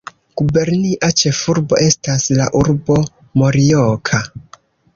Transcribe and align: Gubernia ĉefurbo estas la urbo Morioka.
Gubernia 0.39 1.09
ĉefurbo 1.21 1.77
estas 1.89 2.25
la 2.39 2.49
urbo 2.61 2.99
Morioka. 3.43 4.23